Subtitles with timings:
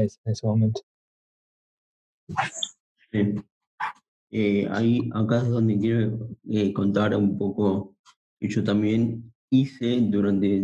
[0.00, 0.80] en ese momento.
[4.30, 7.96] Eh, ahí, acá es donde quiero eh, contar un poco
[8.40, 10.60] que yo también hice durante,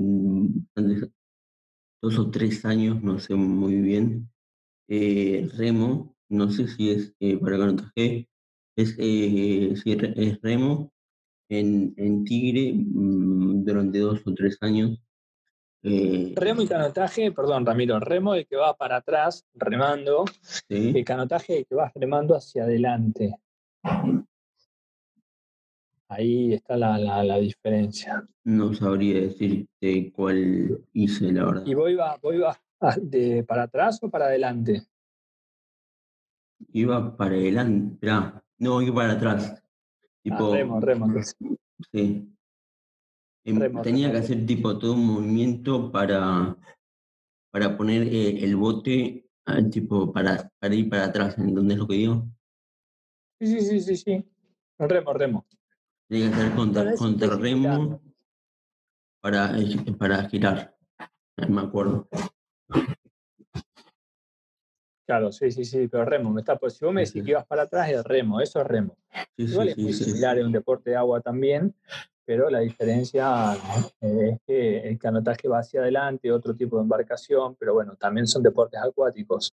[2.03, 4.29] dos o tres años, no sé muy bien,
[4.89, 8.29] eh, remo, no sé si es para canotaje,
[8.77, 10.93] es, es remo
[11.49, 14.99] en, en Tigre mm, durante dos o tres años.
[15.83, 20.25] Remo y canotaje, perdón Ramiro, remo el que va para atrás remando,
[20.69, 23.35] el canotaje el que va remando hacia adelante.
[26.09, 28.27] Ahí está la, la, diferencia.
[28.43, 31.63] No sabría decirte cuál hice, la verdad.
[31.65, 32.19] ¿Y vos iba,
[33.01, 34.83] de, para atrás o para adelante?
[36.73, 38.09] Iba para adelante,
[38.59, 39.63] no, iba para atrás.
[40.31, 41.07] Ah, remo, remo.
[41.93, 42.29] Sí.
[43.45, 46.57] Em, tenía que hacer tipo todo un movimiento para,
[47.51, 51.95] para poner eh, el bote ah, tipo para, para ir para atrás, ¿entendés lo que
[51.95, 52.29] digo?
[53.41, 54.31] Sí, sí, sí, sí, sí.
[54.79, 55.47] Remo, remo.
[56.09, 58.03] Tiene que hacer contra, contra remo
[59.23, 59.55] para,
[59.99, 60.77] para girar.
[61.49, 62.09] Me acuerdo.
[65.07, 67.47] Claro, sí, sí, sí, pero remo, me está, pues, si vos me decís que ibas
[67.47, 68.97] para atrás, es remo, eso es remo.
[69.37, 71.75] Igual es muy similar, es un deporte de agua también,
[72.25, 73.55] pero la diferencia
[74.01, 78.43] es que el canotaje va hacia adelante, otro tipo de embarcación, pero bueno, también son
[78.43, 79.53] deportes acuáticos.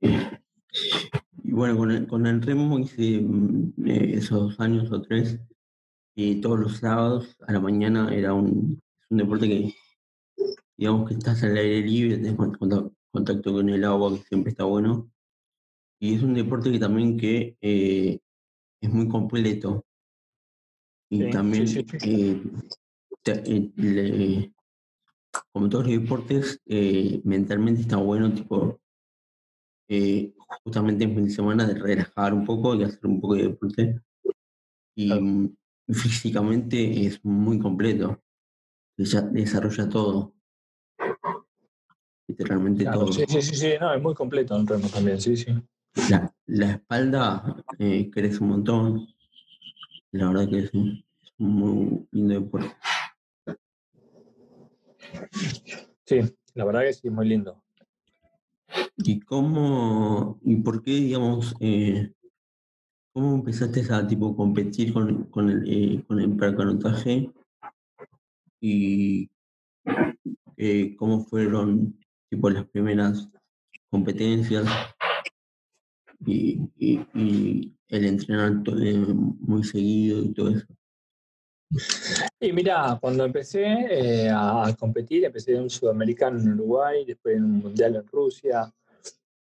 [0.00, 5.38] Y bueno, con el, con el remo hice mm, eh, esos dos años o tres,
[6.14, 9.74] y todos los sábados a la mañana era un, un deporte que,
[10.76, 12.36] digamos que estás al aire libre, tenés
[13.10, 15.10] contacto con el agua, que siempre está bueno.
[15.98, 18.18] Y es un deporte que también que eh,
[18.80, 19.84] es muy completo.
[21.10, 21.66] Y también,
[22.02, 22.40] eh,
[25.52, 26.60] como todos los deportes,
[27.24, 28.80] mentalmente está bueno, tipo,
[29.88, 33.42] eh, justamente en fin de semana de relajar un poco y hacer un poco de
[33.42, 34.00] deporte.
[34.94, 35.10] Y
[35.88, 38.22] físicamente es muy completo.
[38.96, 40.34] Ya desarrolla todo.
[42.28, 43.12] Literalmente todo.
[43.12, 45.52] Sí, sí, sí, no, es muy completo en remo también, sí, sí.
[46.08, 49.08] La, la espalda eh, crece un montón.
[50.12, 51.04] La verdad que es un,
[51.38, 52.74] muy lindo deporte.
[56.04, 56.20] Sí,
[56.54, 57.62] la verdad que sí, muy lindo.
[58.96, 62.12] ¿Y cómo, y por qué, digamos, eh,
[63.12, 67.30] cómo empezaste a tipo competir con, con el, eh, con el paracanotaje?
[68.60, 69.30] Y
[70.56, 73.30] eh, cómo fueron tipo las primeras
[73.90, 74.66] competencias
[76.26, 80.66] y, y, el entrenar muy seguido y todo eso.
[82.38, 87.58] Y mira, cuando empecé a competir, empecé en un sudamericano en Uruguay, después en un
[87.58, 88.72] mundial en Rusia,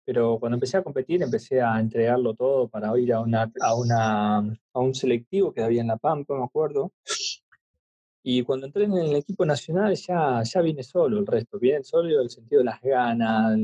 [0.05, 4.39] pero cuando empecé a competir empecé a entregarlo todo para ir a, una, a, una,
[4.39, 6.93] a un selectivo que había en La Pampa, me acuerdo.
[8.23, 12.21] Y cuando entré en el equipo nacional ya, ya viene solo el resto, viene solo
[12.21, 13.57] el sentido de las ganas,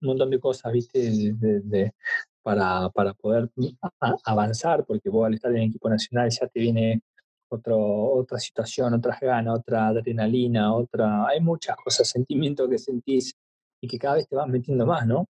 [0.00, 0.98] un montón de cosas, viste,
[1.34, 1.92] de,
[2.42, 3.50] para, para, poder
[4.24, 7.02] avanzar, porque vos al estar en el equipo nacional ya te viene
[7.48, 11.26] otro, otra situación, otras ganas, otra adrenalina, otra...
[11.26, 13.34] Hay muchas cosas, sentimientos que sentís
[13.80, 15.26] y que cada vez te vas metiendo más, ¿no?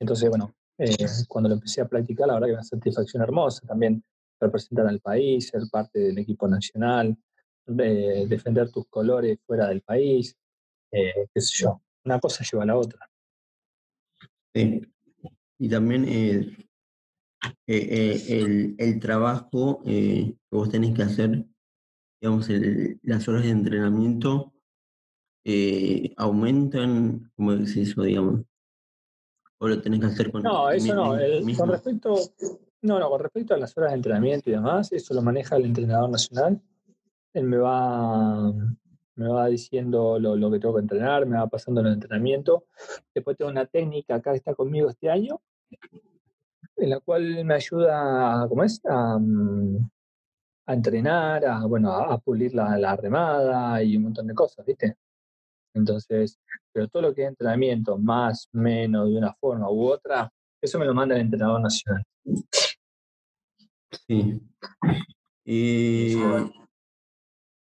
[0.00, 4.02] Entonces, bueno, eh, cuando lo empecé a practicar, la verdad que una satisfacción hermosa también
[4.40, 7.16] representar al país, ser parte del equipo nacional,
[7.66, 10.36] defender tus colores fuera del país,
[10.90, 11.80] eh, qué sé yo.
[12.04, 13.08] Una cosa lleva a la otra.
[14.54, 16.56] Y también eh,
[17.66, 21.46] el, el, trabajo que vos tenés que hacer,
[22.20, 22.48] digamos,
[23.02, 24.52] las horas de entrenamiento
[25.44, 28.42] eh, aumentan, ¿cómo es eso, digamos?
[29.58, 31.16] ¿O lo tenés que hacer con No, eso no.
[31.56, 32.16] con respecto,
[32.82, 35.64] no, no, con respecto a las horas de entrenamiento y demás, eso lo maneja el
[35.66, 36.60] entrenador nacional.
[37.32, 38.52] Él me va,
[39.16, 42.64] me va diciendo lo, lo que tengo que entrenar, me va pasando el entrenamiento.
[43.14, 45.40] Después tengo una técnica acá que está conmigo este año,
[46.76, 48.80] en la cual me ayuda, ¿cómo es?
[48.84, 49.90] A, mm,
[50.66, 54.96] a entrenar, a, bueno, a, pulir la, la, remada y un montón de cosas, ¿viste?
[55.74, 56.38] Entonces,
[56.72, 60.30] pero todo lo que es entrenamiento, más, menos, de una forma u otra,
[60.60, 62.04] eso me lo manda el entrenador nacional.
[64.06, 64.40] Sí.
[65.44, 66.16] Y...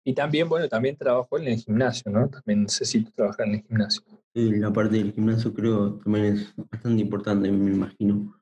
[0.08, 2.30] y también, bueno, también trabajo en el gimnasio, ¿no?
[2.30, 4.04] También necesito trabajar en el gimnasio.
[4.36, 8.40] La parte del gimnasio creo también es bastante importante, me imagino.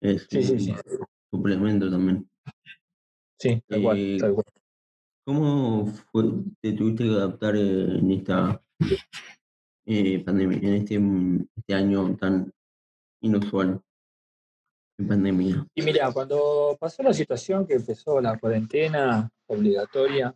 [0.00, 0.74] Es sí, sí, sí.
[1.30, 2.28] suplemento también.
[3.38, 4.46] Sí, tal cual, eh, tal cual.
[5.24, 6.24] ¿Cómo fue,
[6.60, 8.60] te tuviste que adaptar en esta
[9.86, 11.00] eh, pandemia, en este,
[11.56, 12.52] este año tan
[13.20, 13.80] inusual
[15.02, 15.66] pandemia?
[15.74, 20.34] Y mira, cuando pasó la situación que empezó la cuarentena obligatoria,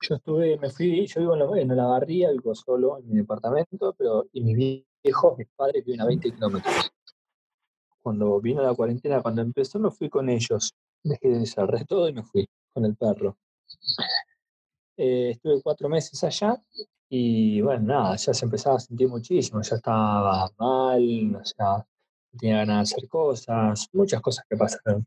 [0.00, 3.94] yo estuve, me fui, yo vivo en, la, en Olavarría, vivo solo en mi departamento,
[3.96, 6.92] pero y mis viejos, mis padres viven a 20 kilómetros.
[8.02, 10.74] Cuando vino la cuarentena, cuando empezó, me fui con ellos.
[11.02, 13.36] Dejé, cerré todo y me fui con el perro.
[15.02, 16.62] Eh, estuve cuatro meses allá
[17.08, 22.56] y bueno, nada, ya se empezaba a sentir muchísimo, ya estaba mal, ya no tenía
[22.58, 25.06] ganas de hacer cosas, muchas cosas que pasaron.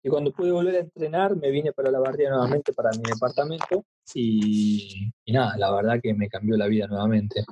[0.00, 3.84] Y cuando pude volver a entrenar, me vine para la barría nuevamente, para mi departamento,
[4.14, 7.44] y, nada, la verdad que me cambió la vida nuevamente.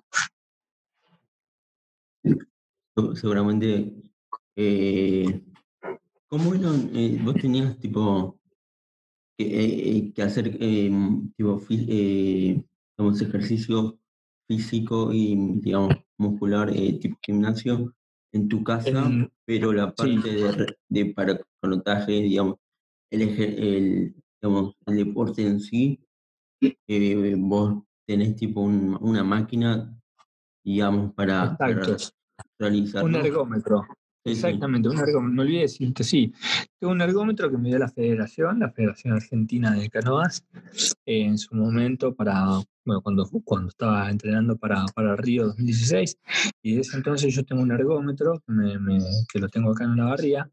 [3.16, 3.94] Seguramente,
[4.54, 5.42] eh,
[6.28, 6.88] ¿cómo eran?
[6.94, 8.37] Eh, vos tenías tipo
[9.38, 10.56] que, eh, que hacer
[11.36, 11.56] tipo,
[12.96, 13.98] digamos, ejercicio
[14.48, 16.70] físico y digamos muscular
[17.00, 17.94] tipo gimnasio
[18.32, 19.10] en tu casa,
[19.46, 22.56] pero la parte de, de paracanotaje, digamos,
[23.10, 26.00] el, el, digamos, el deporte en sí,
[26.60, 29.96] eh, vos tenés tipo una máquina,
[30.64, 31.56] digamos, para,
[32.58, 33.04] realizar.
[33.04, 33.86] Un ergómetro.
[34.24, 35.34] Exactamente, un ergómetro.
[35.34, 36.32] No olvidé decirte, sí.
[36.78, 40.44] Tengo un ergómetro que me dio la Federación, la Federación Argentina de Canoas,
[41.06, 46.18] en su momento para bueno, cuando, cuando estaba entrenando para, para Río 2016,
[46.62, 48.42] y desde entonces yo tengo un ergómetro
[49.30, 50.50] que lo tengo acá en la barría,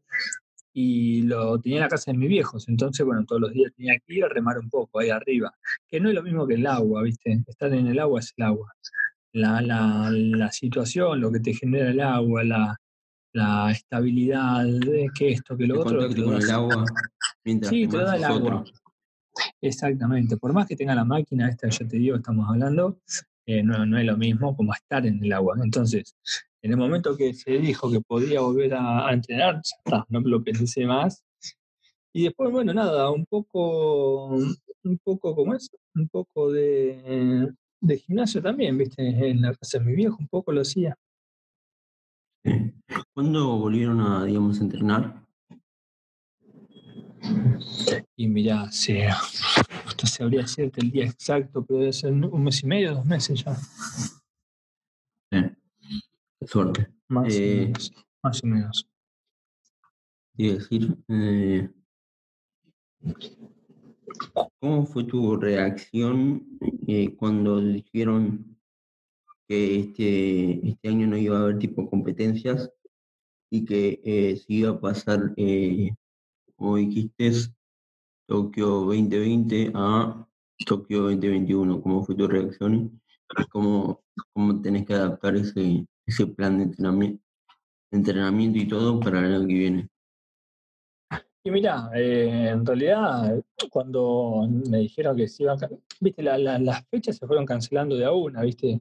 [0.74, 3.94] y lo tenía en la casa de mis viejos, entonces, bueno, todos los días tenía
[4.06, 5.54] que ir a remar un poco ahí arriba,
[5.88, 7.42] que no es lo mismo que el agua, ¿viste?
[7.46, 8.74] Estar en el agua es el agua.
[9.32, 12.78] La, la, la situación, lo que te genera el agua, la,
[13.36, 14.64] la estabilidad,
[15.14, 16.04] que esto, que lo otro.
[16.06, 16.84] el agua
[17.44, 18.64] sí, te da el agua.
[19.60, 20.38] Exactamente.
[20.38, 22.98] Por más que tenga la máquina, esta ya te digo, estamos hablando,
[23.44, 25.54] eh, no, es lo mismo como estar en el agua.
[25.62, 26.16] Entonces,
[26.62, 30.42] en el momento que se dijo que podía volver a, entrenar, ya está, no lo
[30.42, 31.22] pensé más.
[32.14, 37.52] Y después, bueno, nada, un poco, un poco como es, un poco de,
[37.82, 40.96] de gimnasio también, viste, en la casa de mi viejo, un poco lo hacía.
[43.14, 45.26] ¿Cuándo volvieron a, digamos, entrenar?
[48.16, 49.08] Y mira, se,
[49.86, 53.04] esto se habría decirte el día exacto, pero debe ser un mes y medio, dos
[53.04, 53.56] meses ya.
[56.46, 56.88] suerte.
[57.08, 58.88] Más, o eh, menos, más o menos.
[60.34, 61.70] decir, eh,
[64.60, 68.55] ¿cómo fue tu reacción eh, cuando dijeron
[69.48, 72.70] que este, este año no iba a haber tipo competencias
[73.50, 74.00] y que
[74.36, 75.34] se iba a pasar
[76.56, 77.30] como dijiste,
[78.26, 80.26] Tokio 2020 a
[80.66, 81.80] Tokio 2021.
[81.80, 83.00] ¿Cómo fue tu reacción?
[83.52, 84.02] ¿Cómo,
[84.32, 86.64] cómo tenés que adaptar ese, ese plan de
[87.92, 89.88] entrenamiento, y todo para el año que viene?
[91.44, 93.40] Y mira, eh, en realidad,
[93.70, 95.58] cuando me dijeron que se iban,
[96.00, 98.80] viste, las fechas se fueron cancelando de a una, viste,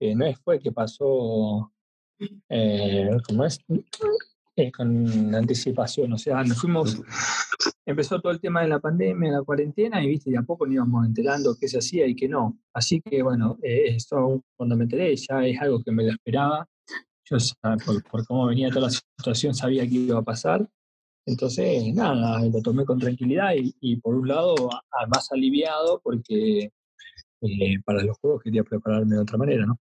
[0.00, 1.72] eh, no es fue que pasó,
[2.48, 3.58] eh, ¿cómo es?
[4.56, 7.00] Eh, con anticipación, o sea, nos fuimos,
[7.86, 10.74] empezó todo el tema de la pandemia, la cuarentena, y viste, de a poco nos
[10.74, 12.58] íbamos enterando qué se hacía y qué no.
[12.74, 16.68] Así que bueno, eh, esto cuando me enteré ya es algo que me lo esperaba.
[17.24, 17.36] Yo
[18.10, 20.68] por, cómo venía toda la situación sabía que iba a pasar.
[21.26, 24.54] Entonces, nada, lo tomé con tranquilidad y, por un lado,
[25.08, 26.72] más aliviado porque
[27.42, 29.78] eh, para los juegos quería prepararme de otra manera, ¿no?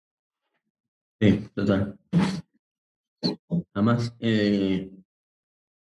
[1.21, 1.99] Sí, total.
[3.75, 4.89] Además, eh,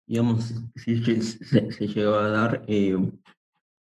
[0.07, 2.97] digamos, si se, llegaba a dar, eh,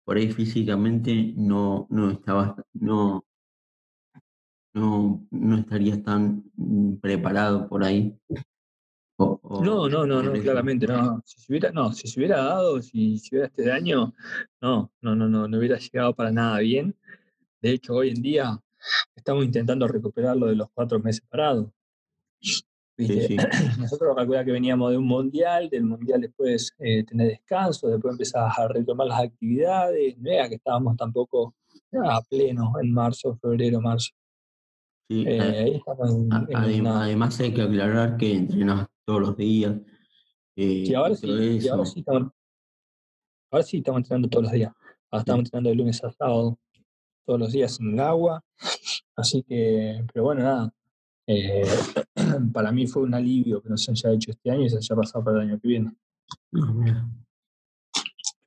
[0.06, 3.26] por ahí físicamente no, no estabas, no,
[4.74, 6.44] no, no estarías tan
[7.02, 8.16] preparado por ahí.
[9.18, 9.40] no,
[9.90, 11.24] no, no, no, claramente no.
[11.26, 14.14] Si se hubiera, no, si se hubiera dado, si, si hubiera este daño,
[14.62, 16.96] no, no, no, no, no hubiera llegado para nada bien.
[17.62, 18.62] De hecho, hoy en día
[19.16, 21.68] estamos intentando recuperarlo de los cuatro meses parados.
[23.80, 28.52] Nosotros calculamos que veníamos de un mundial, del mundial después eh, tener descanso, después empezar
[28.56, 31.56] a retomar las actividades, no era que estábamos tampoco
[32.04, 34.12] a pleno en marzo, febrero, marzo.
[35.10, 35.82] Eh,
[36.54, 39.76] además, hay que aclarar que entrenas todos los días.
[40.56, 42.32] Eh, ahora sí, ahora sí, estamos,
[43.52, 44.72] ahora sí estamos entrenando todos los días.
[45.10, 46.58] Ahora estamos entrenando de lunes a sábado,
[47.26, 48.44] todos los días en el agua.
[49.16, 50.74] Así que, pero bueno, nada,
[51.28, 51.64] eh,
[52.54, 54.96] para mí fue un alivio que no se haya hecho este año y se haya
[54.96, 55.94] pasado para el año que viene.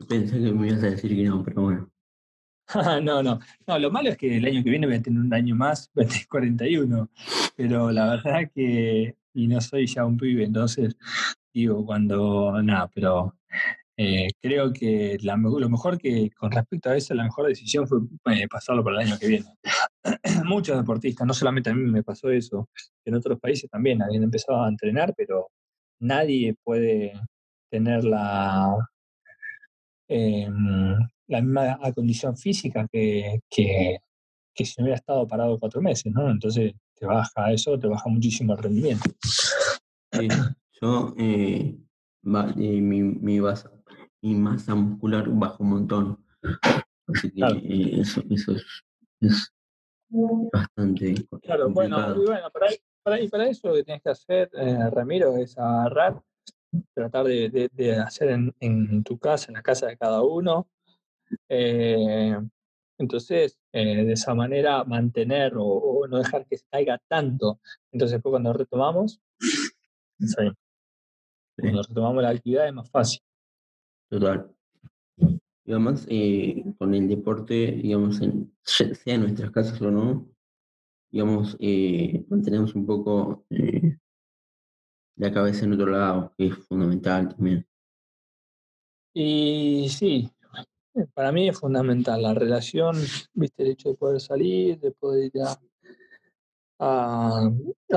[0.09, 1.91] Pensé que me ibas a decir que no, pero bueno.
[3.03, 3.41] no, no.
[3.67, 5.91] No, lo malo es que el año que viene voy a tener un año más,
[5.95, 7.11] voy a tener 41.
[7.57, 10.97] Pero la verdad que, y no soy ya un pibe, entonces
[11.53, 13.37] digo, cuando, nada, pero
[13.97, 17.99] eh, creo que la, lo mejor que, con respecto a eso, la mejor decisión fue
[18.33, 19.47] eh, pasarlo para el año que viene.
[20.45, 22.69] Muchos deportistas, no solamente a mí me pasó eso,
[23.05, 25.49] en otros países también habían empezado a entrenar, pero
[26.01, 27.13] nadie puede
[27.71, 28.77] tener la,
[30.09, 30.97] em,
[31.29, 33.99] la misma condición física que, que,
[34.57, 36.31] si no hubiera estado parado cuatro meses, ¿no?
[36.31, 39.11] Entonces te baja eso, te baja muchísimo el rendimiento.
[40.81, 41.77] yo, eh,
[42.23, 43.41] mi, mi,
[44.25, 46.25] mi masa muscular baja un montón.
[47.09, 48.57] Así que eh, eso, eso
[49.21, 49.53] es,
[50.51, 51.15] bastante.
[51.43, 52.69] Claro, bueno, y bueno, para,
[53.03, 56.23] para, y para eso lo que tienes que hacer, eh, Ramiro, es agarrar,
[56.95, 60.69] tratar de, de, hacer en, en, tu casa, en la casa de cada uno.
[61.51, 62.39] Eh,
[62.97, 67.61] entonces, de esa manera mantener o, no dejar que se caiga tanto.
[67.93, 69.21] Entonces, después cuando retomamos,
[71.59, 73.21] cuando retomamos la actividad es más fácil.
[74.09, 74.55] Total.
[75.67, 80.29] Y además, eh, con el deporte, digamos, en, sea en nuestras casas o no,
[81.11, 83.97] digamos, eh, mantenemos un poco eh,
[85.17, 87.67] la cabeza en otro lado, que es fundamental también.
[89.15, 90.31] Y sí,
[91.15, 92.97] para mí es fundamental la relación,
[93.33, 95.59] viste, el hecho de poder salir, de poder ir a,
[96.81, 97.51] a,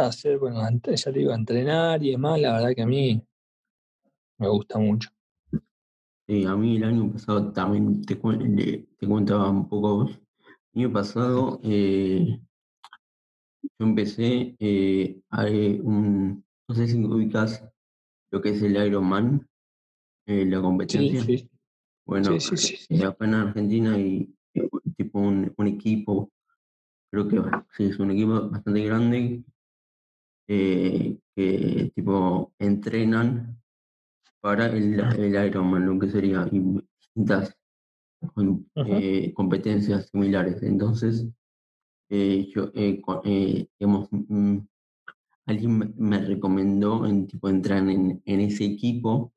[0.06, 3.22] hacer, bueno, ya digo, a entrenar y demás, la verdad que a mí
[4.38, 5.10] me gusta mucho.
[6.28, 10.10] Sí, a mí el año pasado también te, te contaba un poco
[10.74, 12.38] El año pasado eh,
[13.64, 17.64] yo empecé eh, a un, no sé si ubicas
[18.30, 19.48] lo que es el Ironman,
[20.26, 21.22] eh, la competencia.
[21.22, 21.50] Sí, sí.
[22.06, 24.36] Bueno, sí, acá en Argentina y
[24.98, 26.30] tipo un, un, equipo,
[27.10, 27.42] creo que
[27.72, 29.44] sí, es un equipo bastante grande
[30.46, 31.22] que
[31.96, 33.62] tipo entrenan
[34.42, 37.58] para el, el Ironman, lo que sería distintas
[38.76, 40.62] eh, competencias similares.
[40.64, 41.28] Entonces,
[42.10, 44.58] eh, yo, eh, digamos, mm,
[45.46, 49.34] alguien me recomendó en, tipo, entrar en, en ese equipo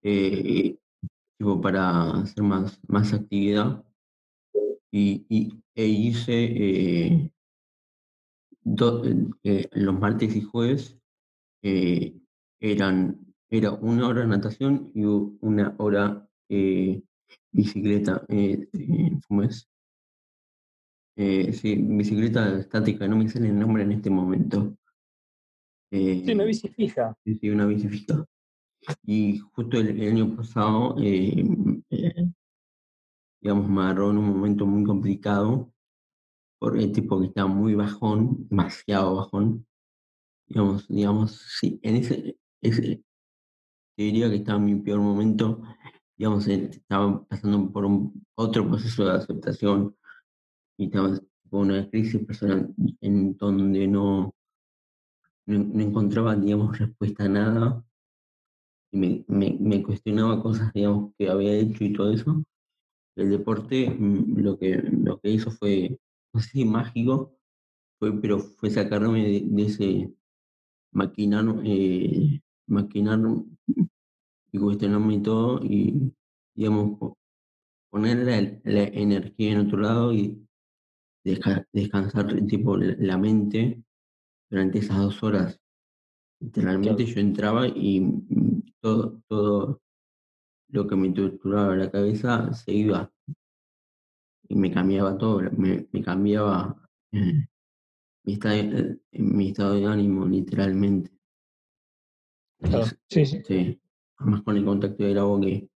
[0.00, 3.84] tipo, para hacer más, más actividad
[4.90, 7.32] y, y e hice
[8.64, 10.96] los martes y jueves
[12.60, 17.02] eran era una hora de natación y una hora eh,
[17.52, 18.24] bicicleta.
[18.28, 19.68] Eh, eh, ¿Cómo es?
[21.16, 24.76] Eh, sí, bicicleta estática, no me sale el nombre en este momento.
[25.90, 27.16] sí, una bici fija.
[27.24, 28.24] Sí, una bici fija.
[29.04, 30.96] Y justo el, año pasado,
[33.40, 35.72] digamos, me agarró en un momento muy complicado,
[36.58, 39.66] por el tipo que estaba muy bajón, demasiado bajón.
[40.48, 43.02] Digamos, digamos, sí, en ese, ese
[43.96, 45.62] diría que estaba en mi peor momento,
[46.16, 49.96] digamos, estaba pasando por un, otro proceso de aceptación
[50.76, 54.34] y estaba por una crisis personal en donde no,
[55.46, 57.84] no, encontraba, digamos, respuesta a nada
[58.92, 62.42] y me, me, cuestionaba cosas, digamos, que había hecho y todo eso.
[63.16, 65.98] El deporte mm, lo que, lo que hizo fue,
[66.32, 67.36] no sé mágico,
[67.98, 70.12] fue, pero fue sacarme de, ese
[70.92, 73.20] maquinar, eh, maquinar
[74.54, 76.14] y cuestionarme todo y,
[76.54, 77.16] digamos,
[77.90, 78.18] poner
[78.62, 80.46] la, energía en otro lado y
[81.72, 83.82] descansar tipo la mente
[84.48, 85.60] durante esas dos horas.
[86.40, 89.82] Literalmente yo entraba y mm, todo, todo
[90.68, 93.12] lo que me torturaba la cabeza se iba
[94.48, 96.80] y me cambiaba todo, me, cambiaba
[97.10, 97.44] eh,
[98.22, 101.10] mi, estado, eh, mi estado de ánimo literalmente.
[103.08, 103.80] sí, sí
[104.18, 105.68] más con el contacto del agua que,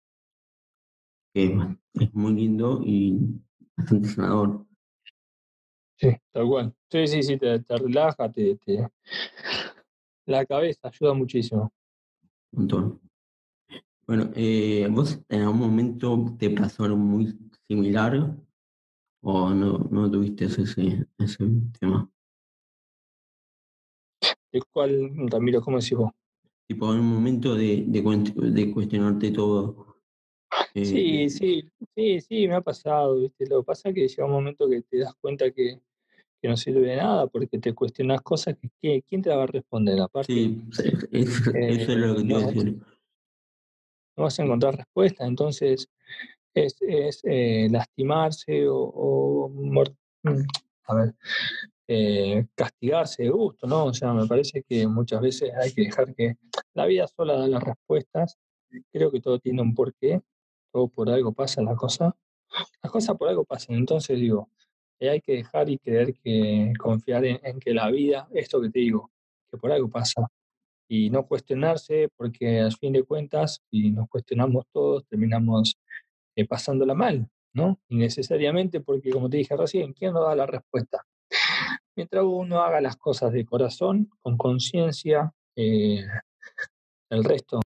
[1.95, 3.18] es muy lindo y
[3.76, 4.66] bastante sanador.
[5.97, 6.75] Sí, tal cual.
[6.90, 8.59] Sí, sí, sí, te, relaja, te,
[10.26, 11.73] la cabeza ayuda muchísimo.
[12.52, 13.00] Un montón.
[14.07, 18.37] Bueno, eh, ¿vos en algún momento te pasó algo muy similar
[19.21, 21.45] o no, no tuviste ese, ese
[21.78, 22.11] tema?
[24.50, 26.11] ¿De cuál, Ramiro, cómo decís vos?
[26.68, 29.96] Tipo en un momento de, de, cuestionarte todo.
[30.75, 33.46] sí, eh, sí, sí, sí, me ha pasado, ¿viste?
[33.48, 35.80] Lo que pasa es que llega un momento que te das cuenta que,
[36.42, 39.98] que no sirve de nada porque te cuestionas cosas que, ¿quién te va a responder?
[39.98, 40.62] Aparte, sí,
[41.10, 42.78] eso, es lo que no, decir.
[44.14, 45.88] No vas a encontrar respuesta, entonces
[46.52, 46.76] es,
[47.25, 49.78] eh, lastimarse o, mm,
[50.84, 51.14] a ver,
[51.88, 53.87] eh, castigarse de gusto, ¿no?
[53.87, 56.37] O sea, me parece que muchas veces hay que dejar que
[56.75, 58.38] la vida sola da las respuestas.
[58.92, 60.21] Creo que todo tiene un porqué,
[60.71, 62.14] todo por algo pasa la cosa.
[62.83, 64.50] Las cosas por algo pasan, entonces digo,
[65.00, 68.80] eh, hay que dejar y creer que confiar en, que la vida, esto que te
[68.80, 69.11] digo,
[69.50, 70.26] que por algo pasa,
[70.88, 75.78] y no cuestionarse, porque al fin de cuentas, si nos cuestionamos todos, terminamos
[76.37, 77.78] eh, pasándola mal, ¿no?
[77.88, 81.04] Innecesariamente, porque como te dije recién, ¿quién nos da la respuesta?
[81.98, 86.06] Mientras uno haga las cosas de corazón, con conciencia, eh,
[87.10, 87.56] el resto